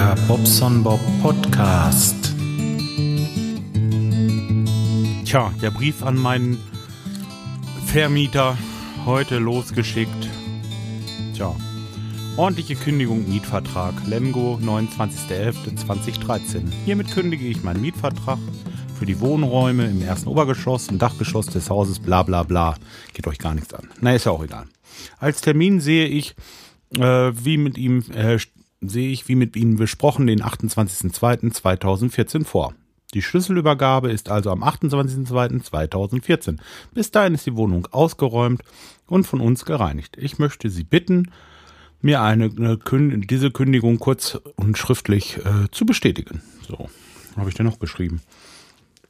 [0.00, 2.34] Der Bobson Bob Podcast.
[5.26, 6.56] Tja, der Brief an meinen
[7.84, 8.56] Vermieter
[9.04, 10.30] heute losgeschickt.
[11.34, 11.54] Tja,
[12.38, 13.92] ordentliche Kündigung Mietvertrag.
[14.06, 16.62] Lemgo, 29.11.2013.
[16.86, 18.38] Hiermit kündige ich meinen Mietvertrag
[18.98, 22.74] für die Wohnräume im ersten Obergeschoss, im Dachgeschoss des Hauses, bla bla bla.
[23.12, 23.90] Geht euch gar nichts an.
[24.00, 24.64] Na, ist ja auch egal.
[25.18, 26.34] Als Termin sehe ich,
[26.96, 28.38] äh, wie mit ihm, äh,
[28.80, 32.74] sehe ich, wie mit Ihnen besprochen, den 28.02.2014 vor.
[33.14, 36.58] Die Schlüsselübergabe ist also am 28.02.2014.
[36.94, 38.62] Bis dahin ist die Wohnung ausgeräumt
[39.06, 40.16] und von uns gereinigt.
[40.18, 41.32] Ich möchte Sie bitten,
[42.00, 42.78] mir eine, eine
[43.18, 46.40] diese Kündigung kurz und schriftlich äh, zu bestätigen.
[46.66, 46.88] So,
[47.36, 48.22] habe ich denn noch geschrieben.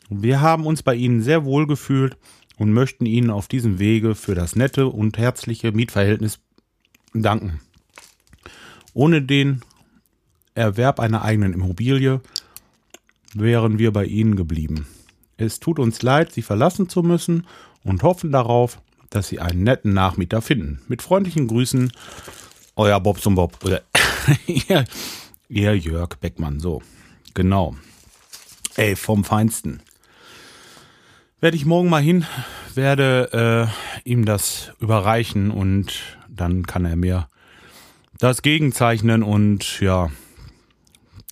[0.09, 2.17] Wir haben uns bei Ihnen sehr wohl gefühlt
[2.57, 6.41] und möchten Ihnen auf diesem Wege für das nette und herzliche Mietverhältnis
[7.13, 7.61] danken.
[8.95, 9.63] Ohne den
[10.55, 12.21] Erwerb einer eigenen Immobilie
[13.35, 14.87] wären wir bei Ihnen geblieben.
[15.37, 17.47] Es tut uns leid, Sie verlassen zu müssen
[17.85, 20.81] und hoffen darauf, dass Sie einen netten Nachmieter finden.
[20.89, 21.93] Mit freundlichen Grüßen,
[22.77, 23.65] euer Bobson Bob.
[23.65, 23.83] Oder
[25.49, 26.61] ihr Jörg Beckmann.
[26.61, 26.83] So,
[27.35, 27.77] genau.
[28.77, 29.83] Ey, vom Feinsten.
[31.41, 32.27] Werde ich morgen mal hin,
[32.75, 33.71] werde
[34.05, 37.29] äh, ihm das überreichen und dann kann er mir
[38.21, 40.11] das gegenzeichnen und ja,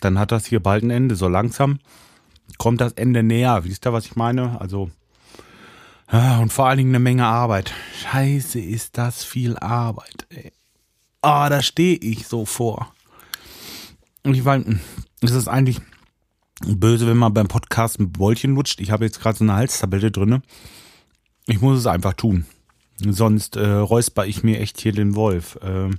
[0.00, 1.17] dann hat das hier bald ein Ende.
[1.17, 1.78] So langsam
[2.56, 3.64] kommt das Ende näher.
[3.64, 4.61] Wisst ihr, was ich meine?
[4.61, 4.91] Also,
[6.11, 7.75] und vor allen Dingen eine Menge Arbeit.
[8.03, 10.53] Scheiße, ist das viel Arbeit, ey.
[11.20, 12.92] Ah, da stehe ich so vor.
[14.23, 14.80] Und ich meine,
[15.20, 15.80] es ist eigentlich
[16.64, 18.80] böse, wenn man beim Podcast ein Bäulchen lutscht.
[18.80, 20.42] Ich habe jetzt gerade so eine Halstablette drinne.
[21.47, 22.47] Ich muss es einfach tun.
[22.98, 25.56] Sonst äh, räusper ich mir echt hier den Wolf.
[25.56, 25.90] Äh,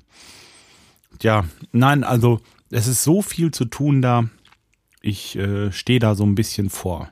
[1.24, 2.40] ja, nein, also
[2.72, 4.30] es ist so viel zu tun da.
[5.02, 7.10] Ich äh, stehe da so ein bisschen vor.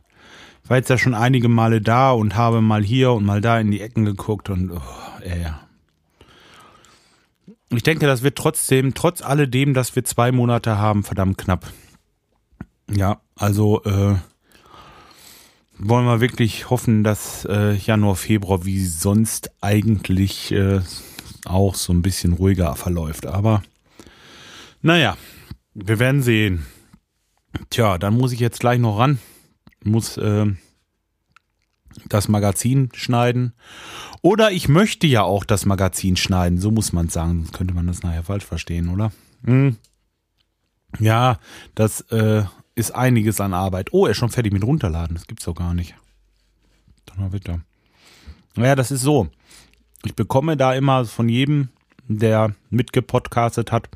[0.64, 3.60] Ich war jetzt ja schon einige Male da und habe mal hier und mal da
[3.60, 4.82] in die Ecken geguckt und oh,
[5.22, 5.48] ey.
[7.70, 11.72] Ich denke, das wird trotzdem, trotz alledem, dass wir zwei Monate haben, verdammt knapp.
[12.90, 14.16] Ja, also äh,
[15.78, 20.82] wollen wir wirklich hoffen, dass äh, Januar, Februar wie sonst eigentlich äh,
[21.46, 23.26] auch so ein bisschen ruhiger verläuft.
[23.26, 23.64] Aber
[24.88, 25.18] naja,
[25.74, 26.66] wir werden sehen.
[27.70, 29.20] Tja, dann muss ich jetzt gleich noch ran.
[29.84, 30.46] Muss äh,
[32.06, 33.54] das Magazin schneiden.
[34.22, 36.58] Oder ich möchte ja auch das Magazin schneiden.
[36.58, 37.40] So muss man sagen.
[37.40, 39.12] Sonst könnte man das nachher falsch verstehen, oder?
[39.44, 39.76] Hm.
[41.00, 41.38] Ja,
[41.76, 42.46] das äh,
[42.76, 43.90] ist einiges an Arbeit.
[43.92, 45.16] Oh, er ist schon fertig mit runterladen.
[45.16, 45.96] Das gibt's doch gar nicht.
[47.06, 47.62] Dann mal bitte.
[48.56, 49.28] Naja, das ist so.
[50.06, 51.70] Ich bekomme da immer von jedem,
[52.08, 53.90] der mitgepodcastet hat,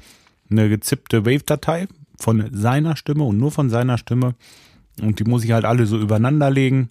[0.52, 4.36] eine gezippte Wave-Datei von seiner Stimme und nur von seiner Stimme.
[5.02, 6.90] Und die muss ich halt alle so übereinander legen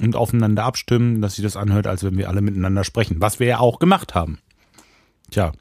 [0.00, 3.20] und aufeinander abstimmen, dass sich das anhört, als wenn wir alle miteinander sprechen.
[3.20, 4.38] Was wir ja auch gemacht haben.
[5.30, 5.52] Tja,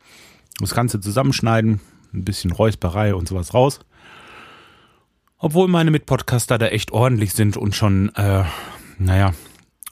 [0.60, 1.82] das Ganze zusammenschneiden,
[2.14, 3.80] ein bisschen Räusperei und sowas raus.
[5.38, 8.44] Obwohl meine Mitpodcaster da echt ordentlich sind und schon, äh,
[9.00, 9.34] naja,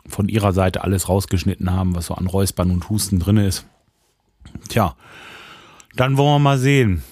[0.07, 3.65] von ihrer Seite alles rausgeschnitten haben, was so an Räuspern und Husten drin ist.
[4.67, 4.95] Tja,
[5.95, 7.03] dann wollen wir mal sehen.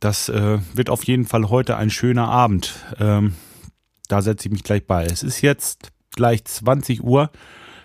[0.00, 2.74] Das äh, wird auf jeden Fall heute ein schöner Abend.
[2.98, 3.34] Ähm,
[4.08, 5.04] da setze ich mich gleich bei.
[5.04, 7.30] Es ist jetzt gleich 20 Uhr.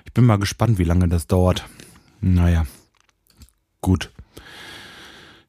[0.06, 1.66] Ich bin mal gespannt, wie lange das dauert.
[2.22, 2.66] Naja,
[3.82, 4.12] gut.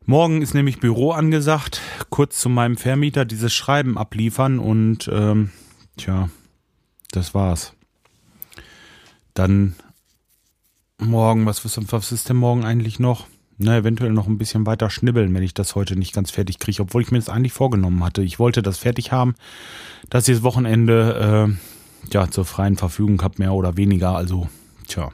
[0.05, 1.81] Morgen ist nämlich Büro angesagt.
[2.11, 5.51] Kurz zu meinem Vermieter dieses Schreiben abliefern und ähm,
[5.97, 6.31] tja,
[7.11, 7.73] das war's.
[9.35, 9.75] Dann
[10.99, 13.27] morgen, was, was ist denn morgen eigentlich noch?
[13.59, 16.83] Na, eventuell noch ein bisschen weiter schnibbeln, wenn ich das heute nicht ganz fertig kriege,
[16.83, 18.23] obwohl ich mir das eigentlich vorgenommen hatte.
[18.23, 19.35] Ich wollte das fertig haben,
[20.11, 24.15] dass ich das Wochenende äh, ja zur freien Verfügung habe, mehr oder weniger.
[24.15, 24.49] Also,
[24.87, 25.11] tja.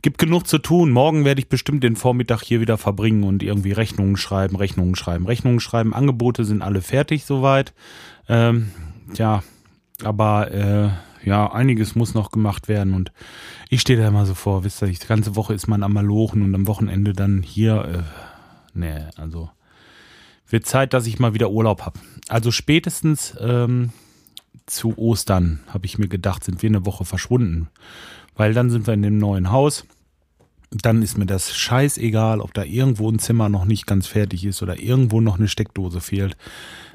[0.00, 0.90] Gibt genug zu tun.
[0.90, 5.26] Morgen werde ich bestimmt den Vormittag hier wieder verbringen und irgendwie Rechnungen schreiben, Rechnungen schreiben,
[5.26, 5.94] Rechnungen schreiben.
[5.94, 7.72] Angebote sind alle fertig soweit.
[8.28, 8.70] Ähm,
[9.14, 9.42] ja,
[10.04, 10.90] aber äh,
[11.24, 13.12] ja, einiges muss noch gemacht werden und
[13.68, 16.42] ich stehe da immer so vor, wisst ihr, die ganze Woche ist man am Malochen
[16.42, 19.50] und am Wochenende dann hier, äh, nee, also
[20.48, 21.98] wird Zeit, dass ich mal wieder Urlaub habe.
[22.28, 23.90] Also spätestens ähm,
[24.66, 27.68] zu Ostern, habe ich mir gedacht, sind wir eine Woche verschwunden,
[28.36, 29.86] weil dann sind wir in dem neuen Haus
[30.82, 34.62] dann ist mir das scheißegal, ob da irgendwo ein Zimmer noch nicht ganz fertig ist
[34.62, 36.36] oder irgendwo noch eine Steckdose fehlt.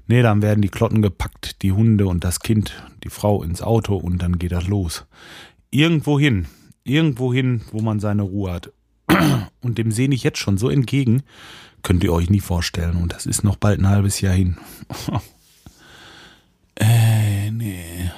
[0.09, 2.73] Nee, dann werden die Klotten gepackt, die Hunde und das Kind,
[3.03, 5.05] die Frau ins Auto und dann geht das los.
[5.69, 6.47] Irgendwo hin,
[6.83, 8.73] irgendwo hin, wo man seine Ruhe hat.
[9.61, 11.21] Und dem sehne ich jetzt schon so entgegen,
[11.83, 12.95] könnt ihr euch nie vorstellen.
[12.95, 14.57] Und das ist noch bald ein halbes Jahr hin.
[16.75, 18.09] äh, nee.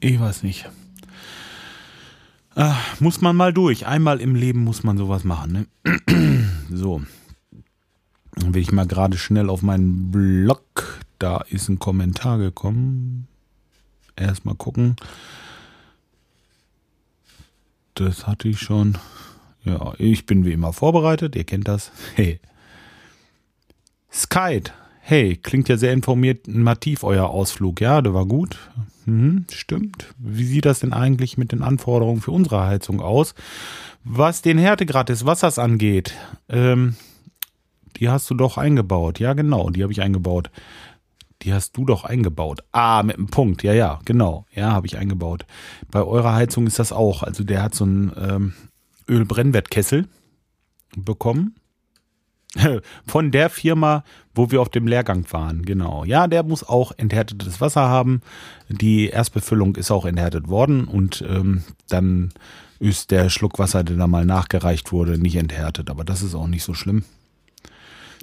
[0.00, 0.68] Ich weiß nicht.
[2.54, 3.86] Ah, muss man mal durch.
[3.86, 5.66] Einmal im Leben muss man sowas machen.
[5.84, 6.44] Ne?
[6.70, 7.02] so.
[8.34, 10.65] Dann will ich mal gerade schnell auf meinen Blog.
[11.26, 13.26] Da ist ein Kommentar gekommen.
[14.14, 14.94] Erstmal gucken.
[17.94, 18.96] Das hatte ich schon.
[19.64, 21.34] Ja, ich bin wie immer vorbereitet.
[21.34, 21.90] Ihr kennt das.
[22.14, 22.38] Hey.
[24.12, 24.70] Skype.
[25.00, 27.80] Hey, klingt ja sehr informativ, euer Ausflug.
[27.80, 28.56] Ja, der war gut.
[29.04, 30.14] Mhm, stimmt.
[30.18, 33.34] Wie sieht das denn eigentlich mit den Anforderungen für unsere Heizung aus?
[34.04, 36.14] Was den Härtegrad des Wassers angeht,
[36.48, 36.94] ähm,
[37.96, 39.18] die hast du doch eingebaut.
[39.18, 40.52] Ja, genau, die habe ich eingebaut.
[41.46, 42.64] Die hast du doch eingebaut.
[42.72, 43.62] Ah, mit einem Punkt.
[43.62, 44.46] Ja, ja, genau.
[44.52, 45.46] Ja, habe ich eingebaut.
[45.92, 47.22] Bei eurer Heizung ist das auch.
[47.22, 48.52] Also der hat so einen ähm,
[49.08, 50.08] Ölbrennwertkessel
[50.96, 51.54] bekommen.
[53.06, 54.02] Von der Firma,
[54.34, 56.04] wo wir auf dem Lehrgang waren, genau.
[56.04, 58.22] Ja, der muss auch enthärtetes Wasser haben.
[58.68, 62.32] Die Erstbefüllung ist auch enthärtet worden und ähm, dann
[62.80, 65.90] ist der Schluck Wasser, der da mal nachgereicht wurde, nicht enthärtet.
[65.90, 67.04] Aber das ist auch nicht so schlimm.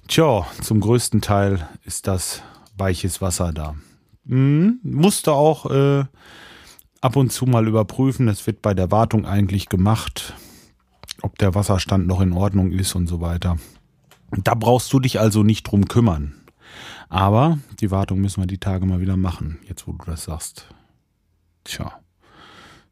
[0.09, 2.43] Tja, zum größten Teil ist das
[2.77, 3.75] weiches Wasser da.
[4.27, 6.05] Hm, musste auch äh,
[7.01, 8.27] ab und zu mal überprüfen.
[8.27, 10.33] Das wird bei der Wartung eigentlich gemacht,
[11.21, 13.57] ob der Wasserstand noch in Ordnung ist und so weiter.
[14.31, 16.35] Da brauchst du dich also nicht drum kümmern.
[17.09, 20.67] Aber die Wartung müssen wir die Tage mal wieder machen, jetzt wo du das sagst.
[21.63, 21.99] Tja,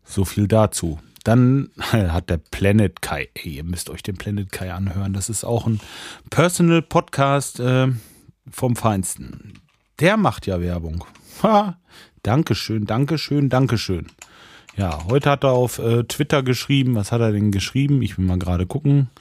[0.04, 1.00] so viel dazu.
[1.24, 5.14] Dann hat der Planet Kai, ey, ihr müsst euch den Planet Kai anhören.
[5.14, 5.80] Das ist auch ein
[6.30, 7.88] Personal Podcast äh,
[8.50, 9.61] vom Feinsten.
[10.02, 11.06] Der macht ja Werbung.
[11.44, 11.78] Ha,
[12.24, 14.08] Dankeschön, Dankeschön, Dankeschön.
[14.76, 16.96] Ja, heute hat er auf äh, Twitter geschrieben.
[16.96, 18.02] Was hat er denn geschrieben?
[18.02, 19.12] Ich will mal gerade gucken.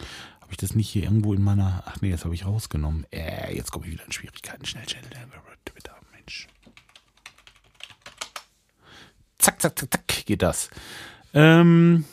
[0.41, 1.83] Habe ich das nicht hier irgendwo in meiner.
[1.85, 3.07] Ach nee, jetzt habe ich rausgenommen.
[3.13, 4.65] Äh, jetzt komme ich wieder in Schwierigkeiten.
[4.65, 5.03] Schnell, schnell.
[5.67, 6.49] Twitter, Mensch.
[9.39, 10.71] Zack, zack, zack, zack, geht das.
[11.35, 12.07] Ähm,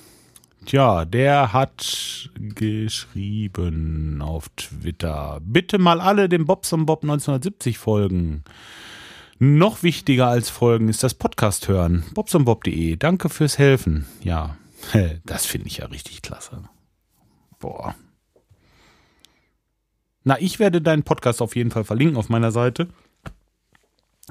[0.67, 5.39] tja, der hat geschrieben auf Twitter.
[5.41, 8.43] Bitte mal alle dem Bobson Bob 1970 folgen.
[9.39, 12.03] Noch wichtiger als folgen ist das Podcast hören.
[12.13, 12.95] bobsonbob.de.
[12.97, 14.05] Danke fürs Helfen.
[14.21, 14.57] Ja,
[15.25, 16.63] das finde ich ja richtig klasse.
[17.59, 17.95] Boah.
[20.23, 22.89] Na, ich werde deinen Podcast auf jeden Fall verlinken auf meiner Seite.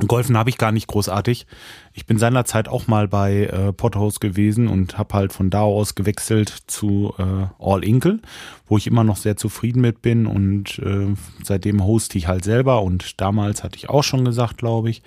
[0.07, 1.47] Golfen habe ich gar nicht großartig.
[1.95, 5.95] Ich bin seinerzeit auch mal bei äh, Pothouse gewesen und habe halt von da aus
[5.95, 8.21] gewechselt zu äh, All Inkle,
[8.67, 12.83] wo ich immer noch sehr zufrieden mit bin und äh, seitdem hoste ich halt selber
[12.83, 15.03] und damals hatte ich auch schon gesagt, glaube ich,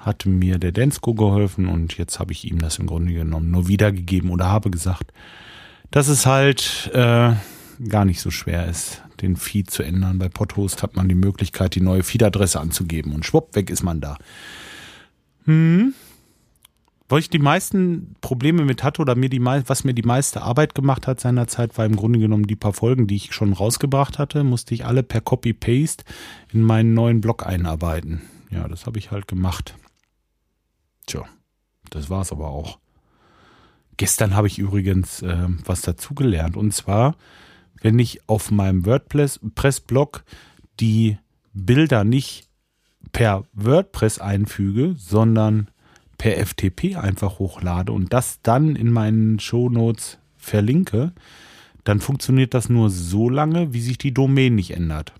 [0.00, 3.68] hatte mir der Densko geholfen und jetzt habe ich ihm das im Grunde genommen nur
[3.68, 5.12] wiedergegeben oder habe gesagt,
[5.90, 7.32] dass es halt äh,
[7.86, 10.18] gar nicht so schwer ist, den Feed zu ändern.
[10.18, 14.00] Bei Podhost hat man die Möglichkeit, die neue Feed-Adresse anzugeben und schwupp, weg ist man
[14.00, 14.16] da.
[15.44, 15.94] Hm.
[17.08, 20.74] Weil ich die meisten Probleme mit hatte oder mir die was mir die meiste Arbeit
[20.74, 24.44] gemacht hat seinerzeit, war im Grunde genommen die paar Folgen, die ich schon rausgebracht hatte,
[24.44, 26.04] musste ich alle per Copy-Paste
[26.52, 28.20] in meinen neuen Blog einarbeiten.
[28.50, 29.74] Ja, das habe ich halt gemacht.
[31.06, 31.24] Tja,
[31.88, 32.78] das war's aber auch.
[33.96, 37.16] Gestern habe ich übrigens äh, was dazugelernt und zwar
[37.80, 40.24] wenn ich auf meinem WordPress-Blog
[40.80, 41.18] die
[41.52, 42.48] Bilder nicht
[43.12, 45.68] per WordPress einfüge, sondern
[46.18, 51.12] per FTP einfach hochlade und das dann in meinen Shownotes verlinke,
[51.84, 55.12] dann funktioniert das nur so lange, wie sich die Domain nicht ändert.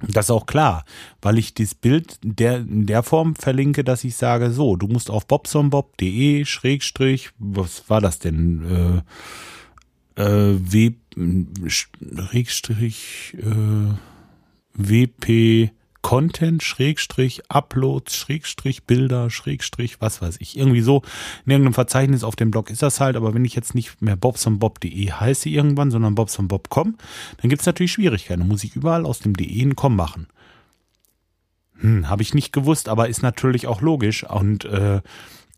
[0.00, 0.84] Das ist auch klar,
[1.22, 5.10] weil ich das Bild der, in der Form verlinke, dass ich sage, so, du musst
[5.10, 8.64] auf bobsonbob.de Schrägstrich, was war das denn?
[8.64, 9.02] Äh,
[10.16, 10.92] äh, w
[11.66, 13.94] Schrägstrich äh,
[14.74, 15.70] WP
[16.04, 20.58] Content, Schrägstrich, Uploads, Schrägstrich, Bilder, Schrägstrich, was weiß ich.
[20.58, 21.00] Irgendwie so
[21.46, 24.14] in irgendeinem Verzeichnis auf dem Blog ist das halt, aber wenn ich jetzt nicht mehr
[24.14, 26.98] bobsonbob.de heiße irgendwann, sondern bobsonbob.com,
[27.40, 28.40] dann gibt es natürlich Schwierigkeiten.
[28.40, 30.26] Dann muss ich überall aus dem de ein com machen.
[31.78, 35.00] Hm, habe ich nicht gewusst, aber ist natürlich auch logisch und äh,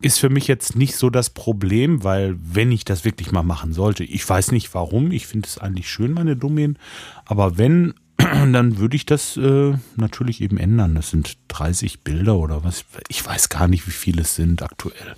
[0.00, 3.73] ist für mich jetzt nicht so das Problem, weil wenn ich das wirklich mal machen
[3.73, 6.79] sollte, ich weiß nicht warum, ich finde es eigentlich schön, meine Domain,
[7.25, 10.95] aber wenn, dann würde ich das äh, natürlich eben ändern.
[10.95, 15.15] Das sind 30 Bilder oder was, ich weiß gar nicht, wie viele es sind aktuell.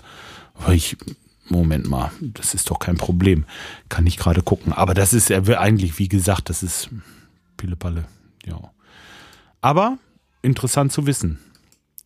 [0.55, 0.97] Aber ich,
[1.49, 3.45] Moment mal, das ist doch kein Problem.
[3.89, 4.73] Kann ich gerade gucken.
[4.73, 6.91] Aber das ist ja eigentlich, wie gesagt, das ist
[7.57, 8.05] Pillepalle,
[8.45, 8.59] ja.
[9.61, 9.99] Aber
[10.43, 11.39] interessant zu wissen.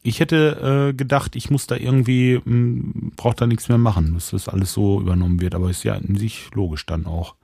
[0.05, 4.31] Ich hätte äh, gedacht, ich muss da irgendwie, hm, braucht da nichts mehr machen, dass
[4.31, 5.55] das alles so übernommen wird.
[5.55, 7.37] Aber ist ja in sich logisch dann auch.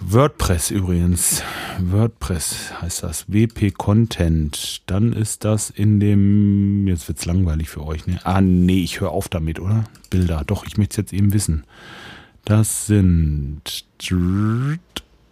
[0.00, 1.42] WordPress übrigens.
[1.80, 3.24] WordPress heißt das.
[3.32, 4.82] WP Content.
[4.86, 6.86] Dann ist das in dem.
[6.86, 8.20] Jetzt wird's langweilig für euch, ne?
[8.24, 9.84] Ah, nee, ich höre auf damit, oder?
[10.10, 10.42] Bilder.
[10.46, 11.64] Doch, ich möchte es jetzt eben wissen.
[12.44, 13.62] Das sind.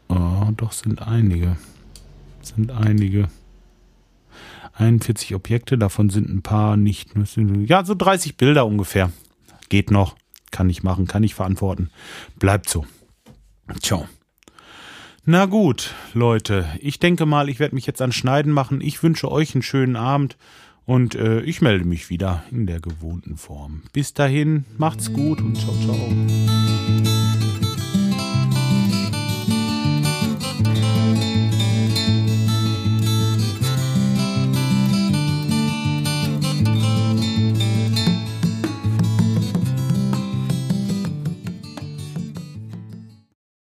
[0.09, 1.57] Oh, doch, sind einige.
[2.43, 3.29] Sind einige.
[4.75, 7.11] 41 Objekte, davon sind ein paar nicht.
[7.67, 9.13] Ja, so 30 Bilder ungefähr.
[9.69, 10.17] Geht noch.
[10.51, 11.91] Kann ich machen, kann ich verantworten.
[12.39, 12.87] Bleibt so.
[13.81, 14.07] Ciao.
[15.25, 18.81] Na gut, Leute, ich denke mal, ich werde mich jetzt an Schneiden machen.
[18.81, 20.37] Ich wünsche euch einen schönen Abend
[20.85, 23.83] und äh, ich melde mich wieder in der gewohnten Form.
[23.93, 25.97] Bis dahin, macht's gut und ciao, ciao.